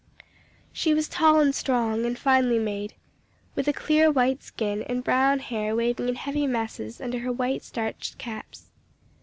[0.73, 2.95] She was tall and strong, and finely made,
[3.53, 7.61] with a clear white skin, and brown hair waving in heavy masses under her white
[7.63, 8.71] starched caps.